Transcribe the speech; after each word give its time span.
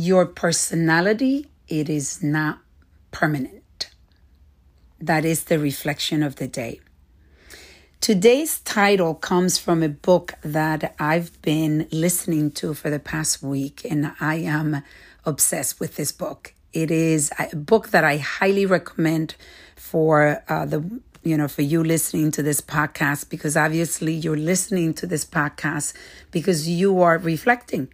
your 0.00 0.24
personality, 0.24 1.46
it 1.68 1.90
is 1.90 2.22
not 2.22 2.60
permanent. 3.10 3.90
That 4.98 5.26
is 5.26 5.44
the 5.44 5.58
reflection 5.58 6.22
of 6.22 6.36
the 6.36 6.48
day. 6.48 6.80
Today's 8.00 8.60
title 8.60 9.14
comes 9.14 9.58
from 9.58 9.82
a 9.82 9.90
book 9.90 10.34
that 10.42 10.94
I've 10.98 11.40
been 11.42 11.86
listening 11.92 12.50
to 12.52 12.72
for 12.72 12.88
the 12.88 12.98
past 12.98 13.42
week, 13.42 13.84
and 13.88 14.12
I 14.20 14.36
am 14.36 14.82
obsessed 15.26 15.80
with 15.80 15.96
this 15.96 16.12
book. 16.12 16.54
It 16.72 16.90
is 16.90 17.30
a 17.38 17.54
book 17.54 17.90
that 17.90 18.02
I 18.02 18.16
highly 18.16 18.64
recommend 18.64 19.34
for 19.76 20.42
uh, 20.48 20.64
the 20.64 20.82
you 21.22 21.36
know 21.36 21.48
for 21.48 21.60
you 21.60 21.84
listening 21.84 22.30
to 22.30 22.42
this 22.42 22.62
podcast 22.62 23.28
because 23.28 23.54
obviously 23.54 24.14
you're 24.14 24.34
listening 24.34 24.94
to 24.94 25.06
this 25.06 25.26
podcast 25.26 25.92
because 26.30 26.66
you 26.66 27.02
are 27.02 27.18
reflecting. 27.18 27.92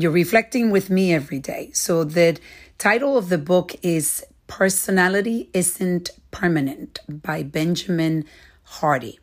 You're 0.00 0.12
reflecting 0.12 0.70
with 0.70 0.90
me 0.90 1.12
every 1.12 1.40
day. 1.40 1.70
So 1.72 2.04
the 2.04 2.38
title 2.78 3.18
of 3.18 3.30
the 3.30 3.36
book 3.36 3.74
is 3.82 4.24
Personality 4.46 5.50
Isn't 5.52 6.10
Permanent 6.30 7.00
by 7.08 7.42
Benjamin 7.42 8.24
Hardy. 8.62 9.18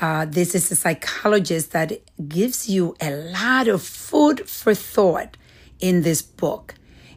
Uh, 0.00 0.24
this 0.24 0.56
is 0.56 0.72
a 0.72 0.74
psychologist 0.74 1.70
that 1.70 1.92
gives 2.28 2.68
you 2.68 2.96
a 3.00 3.12
lot 3.12 3.68
of 3.68 3.80
food 3.80 4.50
for 4.50 4.74
thought 4.74 5.36
in 5.78 6.02
this 6.02 6.20
book. 6.20 6.74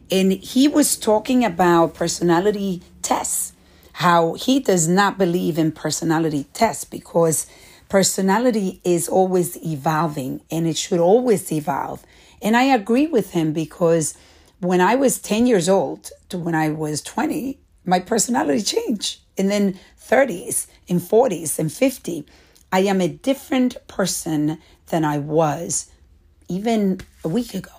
And 0.08 0.30
he 0.30 0.68
was 0.68 0.96
talking 0.96 1.44
about 1.44 1.94
personality 1.94 2.82
tests, 3.02 3.52
how 3.94 4.34
he 4.34 4.60
does 4.60 4.86
not 4.86 5.18
believe 5.18 5.58
in 5.58 5.72
personality 5.72 6.46
tests 6.52 6.84
because 6.84 7.48
personality 7.88 8.80
is 8.84 9.08
always 9.08 9.56
evolving 9.66 10.42
and 10.52 10.68
it 10.68 10.76
should 10.76 11.00
always 11.00 11.50
evolve. 11.50 12.04
And 12.42 12.56
I 12.56 12.64
agree 12.64 13.06
with 13.06 13.32
him 13.32 13.52
because 13.52 14.16
when 14.60 14.80
I 14.80 14.94
was 14.94 15.18
10 15.18 15.46
years 15.46 15.68
old 15.68 16.10
to 16.28 16.38
when 16.38 16.54
I 16.54 16.70
was 16.70 17.02
20, 17.02 17.58
my 17.84 18.00
personality 18.00 18.62
changed. 18.62 19.20
And 19.38 19.50
then 19.50 19.78
30s 20.00 20.66
and 20.88 21.00
40s 21.00 21.58
and 21.58 21.72
50, 21.72 22.26
I 22.72 22.80
am 22.80 23.00
a 23.00 23.08
different 23.08 23.76
person 23.86 24.58
than 24.86 25.04
I 25.04 25.18
was 25.18 25.90
even 26.48 27.00
a 27.24 27.28
week 27.28 27.54
ago. 27.54 27.70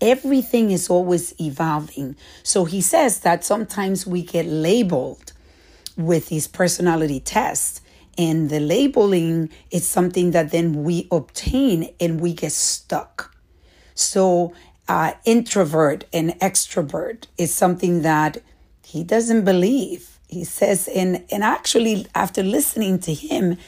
Everything 0.00 0.70
is 0.70 0.88
always 0.88 1.38
evolving. 1.40 2.16
So 2.42 2.64
he 2.64 2.80
says 2.80 3.20
that 3.20 3.44
sometimes 3.44 4.06
we 4.06 4.22
get 4.22 4.46
labeled 4.46 5.32
with 5.96 6.28
these 6.28 6.46
personality 6.46 7.20
tests. 7.20 7.82
And 8.16 8.50
the 8.50 8.60
labeling 8.60 9.50
is 9.70 9.86
something 9.86 10.32
that 10.32 10.50
then 10.50 10.84
we 10.84 11.06
obtain 11.10 11.94
and 12.00 12.20
we 12.20 12.34
get 12.34 12.52
stuck. 12.52 13.34
So, 14.00 14.54
uh, 14.88 15.12
introvert 15.24 16.04
and 16.12 16.30
extrovert 16.40 17.26
is 17.38 17.54
something 17.54 18.02
that 18.02 18.38
he 18.82 19.04
doesn't 19.04 19.44
believe. 19.44 20.18
He 20.26 20.42
says, 20.44 20.88
and, 20.88 21.24
and 21.30 21.44
actually, 21.44 22.06
after 22.14 22.42
listening 22.42 22.98
to 23.00 23.14
him, 23.14 23.58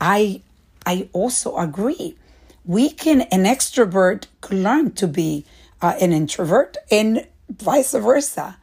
I, 0.00 0.40
I 0.84 1.08
also 1.12 1.56
agree. 1.58 2.16
We 2.64 2.90
can, 2.90 3.20
an 3.22 3.44
extrovert 3.44 4.26
could 4.40 4.58
learn 4.58 4.92
to 4.92 5.06
be 5.06 5.44
uh, 5.82 5.94
an 6.00 6.12
introvert 6.12 6.76
and 6.90 7.26
vice 7.50 7.92
versa. 7.92 8.56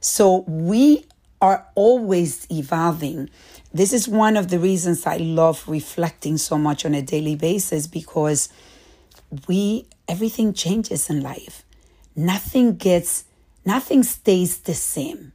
So 0.00 0.38
we 0.48 1.04
are 1.40 1.66
always 1.74 2.46
evolving. 2.50 3.28
This 3.74 3.92
is 3.92 4.08
one 4.08 4.36
of 4.36 4.48
the 4.48 4.58
reasons 4.58 5.06
I 5.06 5.18
love 5.18 5.68
reflecting 5.68 6.38
so 6.38 6.56
much 6.56 6.84
on 6.84 6.94
a 6.94 7.02
daily 7.02 7.36
basis 7.36 7.86
because 7.86 8.48
we 9.48 9.86
everything 10.08 10.52
changes 10.52 11.08
in 11.08 11.22
life. 11.22 11.64
Nothing 12.14 12.76
gets 12.76 13.24
nothing 13.64 14.02
stays 14.02 14.58
the 14.58 14.74
same. 14.74 15.32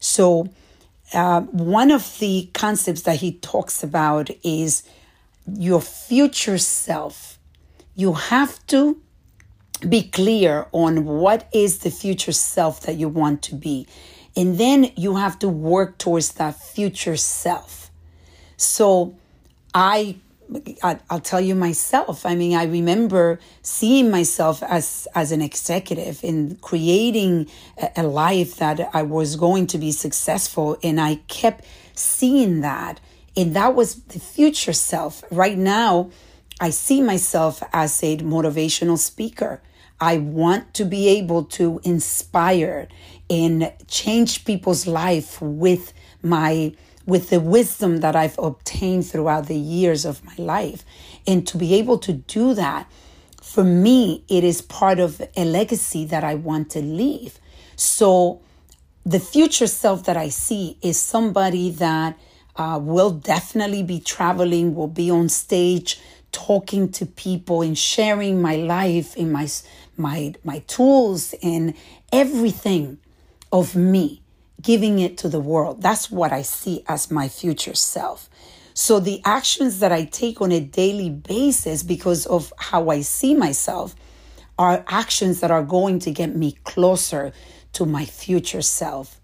So 0.00 0.48
uh, 1.12 1.42
one 1.42 1.90
of 1.90 2.18
the 2.18 2.50
concepts 2.52 3.02
that 3.02 3.16
he 3.16 3.32
talks 3.32 3.82
about 3.82 4.30
is 4.42 4.82
your 5.46 5.80
future 5.80 6.58
self. 6.58 7.38
You 7.94 8.14
have 8.14 8.64
to 8.68 9.00
be 9.88 10.02
clear 10.02 10.66
on 10.72 11.04
what 11.04 11.48
is 11.52 11.78
the 11.78 11.90
future 11.90 12.32
self 12.32 12.80
that 12.82 12.96
you 12.96 13.08
want 13.08 13.42
to 13.42 13.54
be. 13.54 13.86
And 14.36 14.58
then 14.58 14.90
you 14.96 15.16
have 15.16 15.38
to 15.40 15.48
work 15.48 15.98
towards 15.98 16.32
that 16.32 16.60
future 16.60 17.16
self. 17.16 17.90
So 18.56 19.16
I 19.74 20.16
I'll 20.82 21.20
tell 21.20 21.40
you 21.40 21.54
myself. 21.54 22.24
I 22.24 22.34
mean, 22.34 22.56
I 22.56 22.64
remember 22.64 23.40
seeing 23.62 24.10
myself 24.10 24.62
as 24.62 25.08
as 25.14 25.32
an 25.32 25.42
executive 25.42 26.22
in 26.22 26.56
creating 26.60 27.48
a, 27.96 28.02
life 28.02 28.56
that 28.56 28.90
I 28.92 29.02
was 29.02 29.36
going 29.36 29.66
to 29.68 29.78
be 29.78 29.90
successful, 29.90 30.78
and 30.82 31.00
I 31.00 31.16
kept 31.28 31.64
seeing 31.94 32.60
that, 32.60 33.00
and 33.36 33.54
that 33.56 33.74
was 33.74 33.96
the 34.02 34.20
future 34.20 34.72
self. 34.72 35.24
Right 35.30 35.58
now, 35.58 36.10
I 36.60 36.70
see 36.70 37.02
myself 37.02 37.62
as 37.72 38.02
a 38.02 38.18
motivational 38.18 38.98
speaker. 38.98 39.60
I 40.00 40.18
want 40.18 40.74
to 40.74 40.84
be 40.84 41.08
able 41.08 41.44
to 41.58 41.80
inspire 41.82 42.88
and 43.28 43.72
change 43.88 44.44
people's 44.44 44.86
life 44.86 45.40
with 45.40 45.92
my 46.22 46.74
with 47.06 47.30
the 47.30 47.40
wisdom 47.40 47.98
that 47.98 48.16
I've 48.16 48.38
obtained 48.38 49.06
throughout 49.06 49.46
the 49.46 49.56
years 49.56 50.04
of 50.04 50.24
my 50.24 50.34
life. 50.36 50.84
And 51.26 51.46
to 51.48 51.56
be 51.56 51.74
able 51.74 51.98
to 51.98 52.12
do 52.12 52.52
that, 52.54 52.90
for 53.40 53.64
me, 53.64 54.24
it 54.28 54.42
is 54.42 54.60
part 54.60 54.98
of 54.98 55.22
a 55.36 55.44
legacy 55.44 56.04
that 56.06 56.24
I 56.24 56.34
want 56.34 56.70
to 56.70 56.82
leave. 56.82 57.38
So 57.76 58.40
the 59.04 59.20
future 59.20 59.68
self 59.68 60.04
that 60.04 60.16
I 60.16 60.30
see 60.30 60.76
is 60.82 60.98
somebody 60.98 61.70
that 61.70 62.18
uh, 62.56 62.80
will 62.82 63.12
definitely 63.12 63.82
be 63.84 64.00
traveling, 64.00 64.74
will 64.74 64.88
be 64.88 65.10
on 65.10 65.28
stage, 65.28 66.00
talking 66.32 66.90
to 66.92 67.06
people 67.06 67.62
and 67.62 67.78
sharing 67.78 68.42
my 68.42 68.56
life 68.56 69.16
and 69.16 69.32
my 69.32 69.48
my 69.96 70.34
my 70.44 70.58
tools 70.66 71.34
and 71.42 71.72
everything 72.12 72.98
of 73.50 73.74
me 73.74 74.20
giving 74.66 74.98
it 74.98 75.16
to 75.18 75.28
the 75.28 75.40
world. 75.40 75.80
That's 75.80 76.10
what 76.10 76.32
i 76.32 76.42
see 76.42 76.82
as 76.88 77.10
my 77.10 77.28
future 77.28 77.74
self. 77.74 78.28
So 78.74 78.98
the 79.00 79.22
actions 79.24 79.78
that 79.78 79.92
i 79.92 80.04
take 80.04 80.40
on 80.40 80.52
a 80.52 80.60
daily 80.60 81.10
basis 81.10 81.82
because 81.82 82.26
of 82.26 82.52
how 82.58 82.90
i 82.90 83.00
see 83.00 83.34
myself 83.34 83.94
are 84.58 84.84
actions 84.88 85.40
that 85.40 85.50
are 85.50 85.62
going 85.62 85.98
to 86.00 86.10
get 86.10 86.34
me 86.34 86.58
closer 86.64 87.32
to 87.74 87.86
my 87.86 88.04
future 88.06 88.62
self. 88.62 89.20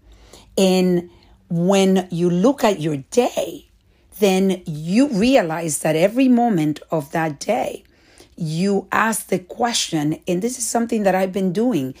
And 0.57 1.09
when 1.49 2.07
you 2.11 2.29
look 2.29 2.63
at 2.63 2.79
your 2.79 2.97
day 2.97 3.71
then 4.19 4.61
you 4.65 5.09
realize 5.09 5.79
that 5.79 5.95
every 5.95 6.27
moment 6.27 6.79
of 6.91 7.11
that 7.11 7.39
day, 7.39 7.83
you 8.35 8.87
ask 8.91 9.27
the 9.27 9.39
question, 9.39 10.19
and 10.27 10.41
this 10.41 10.57
is 10.57 10.65
something 10.65 11.03
that 11.03 11.15
I've 11.15 11.31
been 11.31 11.53
doing 11.53 11.93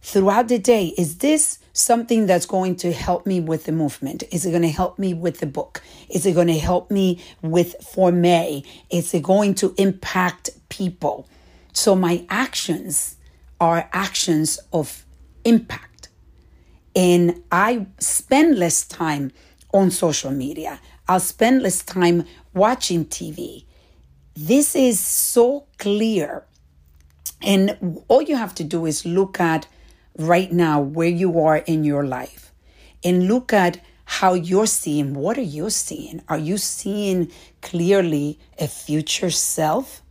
throughout 0.00 0.48
the 0.48 0.58
day 0.58 0.94
is 0.98 1.18
this 1.18 1.58
something 1.72 2.26
that's 2.26 2.46
going 2.46 2.76
to 2.76 2.92
help 2.92 3.26
me 3.26 3.40
with 3.40 3.64
the 3.64 3.72
movement? 3.72 4.24
Is 4.32 4.44
it 4.44 4.50
going 4.50 4.62
to 4.62 4.70
help 4.70 4.98
me 4.98 5.14
with 5.14 5.40
the 5.40 5.46
book? 5.46 5.82
Is 6.08 6.26
it 6.26 6.32
going 6.32 6.48
to 6.48 6.58
help 6.58 6.90
me 6.90 7.22
with 7.42 7.76
for 7.82 8.10
May? 8.10 8.64
Is 8.90 9.14
it 9.14 9.22
going 9.22 9.54
to 9.56 9.74
impact 9.78 10.50
people? 10.68 11.28
So 11.72 11.94
my 11.94 12.26
actions 12.28 13.16
are 13.60 13.88
actions 13.92 14.58
of 14.72 15.04
impact. 15.44 16.08
And 16.96 17.42
I 17.52 17.86
spend 17.98 18.58
less 18.58 18.84
time 18.86 19.30
on 19.72 19.90
social 19.90 20.30
media. 20.30 20.80
I'll 21.06 21.20
spend 21.20 21.62
less 21.62 21.82
time 21.82 22.24
watching 22.54 23.04
TV. 23.04 23.64
This 24.34 24.74
is 24.74 24.98
so 24.98 25.66
clear. 25.78 26.44
And 27.40 28.02
all 28.08 28.22
you 28.22 28.36
have 28.36 28.54
to 28.56 28.64
do 28.64 28.84
is 28.86 29.06
look 29.06 29.38
at 29.40 29.66
right 30.18 30.52
now 30.52 30.80
where 30.80 31.08
you 31.08 31.40
are 31.40 31.58
in 31.58 31.84
your 31.84 32.04
life 32.04 32.52
and 33.04 33.28
look 33.28 33.52
at 33.52 33.80
how 34.04 34.34
you're 34.34 34.66
seeing. 34.66 35.14
What 35.14 35.38
are 35.38 35.42
you 35.42 35.70
seeing? 35.70 36.22
Are 36.28 36.38
you 36.38 36.58
seeing 36.58 37.30
clearly 37.62 38.38
a 38.58 38.66
future 38.66 39.30
self? 39.30 40.02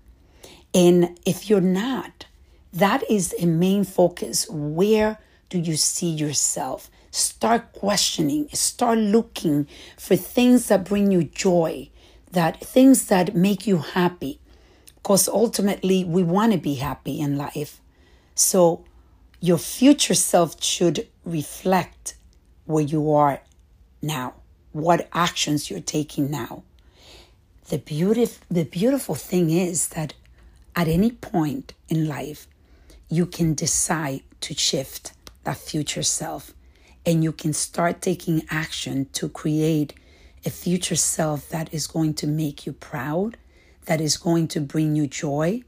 And 0.74 1.20
if 1.26 1.50
you're 1.50 1.62
not, 1.62 2.28
that 2.72 3.04
is 3.10 3.36
a 3.40 3.46
main 3.46 3.84
focus. 3.84 4.48
Where 4.50 5.18
do 5.50 5.60
you 5.60 5.76
see 5.76 6.10
yourself? 6.10 6.90
Start 7.10 7.74
questioning, 7.74 8.48
start 8.54 9.00
looking 9.00 9.68
for 9.98 10.16
things 10.16 10.68
that 10.68 10.86
bring 10.86 11.12
you 11.12 11.24
joy, 11.24 11.90
that 12.32 12.62
things 12.62 13.08
that 13.08 13.36
make 13.36 13.66
you 13.66 13.78
happy. 13.78 14.40
Because 14.96 15.28
ultimately, 15.28 16.04
we 16.04 16.22
want 16.22 16.52
to 16.52 16.60
be 16.60 16.76
happy 16.76 17.20
in 17.20 17.38
life. 17.38 17.82
So, 18.36 18.84
your 19.40 19.58
future 19.58 20.14
self 20.14 20.62
should 20.64 21.08
reflect 21.24 22.16
where 22.66 22.84
you 22.84 23.12
are 23.14 23.42
now, 24.02 24.34
what 24.72 25.08
actions 25.14 25.70
you're 25.70 25.80
taking 25.80 26.32
now. 26.32 26.64
The, 27.70 27.78
beautif- 27.78 28.40
the 28.50 28.64
beautiful 28.64 29.16
thing 29.16 29.50
is 29.50 29.90
that 29.90 30.14
at 30.76 30.88
any 30.88 31.12
point 31.12 31.74
in 31.90 32.08
life, 32.08 32.48
you 33.10 33.26
can 33.26 33.54
decide 33.54 34.22
to 34.42 34.54
shift 34.54 35.14
that 35.44 35.58
future 35.58 36.04
self 36.04 36.54
and 37.06 37.24
you 37.24 37.32
can 37.32 37.54
start 37.54 38.02
taking 38.02 38.44
action 38.50 39.08
to 39.14 39.30
create 39.30 39.94
a 40.46 40.50
future 40.50 40.96
self 40.96 41.50
that 41.50 41.74
is 41.74 41.88
going 41.88 42.14
to 42.16 42.28
make 42.28 42.66
you 42.66 42.74
proud, 42.74 43.38
that 43.86 44.02
is 44.02 44.18
going 44.18 44.48
to 44.50 44.60
bring 44.60 44.96
you 44.96 45.08
joy, 45.08 45.62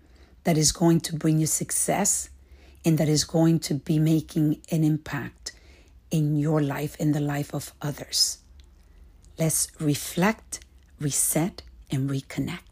that 0.43 0.57
is 0.57 0.71
going 0.71 0.99
to 1.01 1.15
bring 1.15 1.39
you 1.39 1.45
success, 1.45 2.29
and 2.85 2.97
that 2.97 3.09
is 3.09 3.23
going 3.23 3.59
to 3.59 3.73
be 3.73 3.99
making 3.99 4.61
an 4.71 4.83
impact 4.83 5.51
in 6.11 6.35
your 6.35 6.61
life, 6.61 6.95
in 6.97 7.11
the 7.11 7.19
life 7.19 7.53
of 7.53 7.73
others. 7.81 8.39
Let's 9.37 9.69
reflect, 9.79 10.59
reset, 10.99 11.61
and 11.91 12.09
reconnect. 12.09 12.68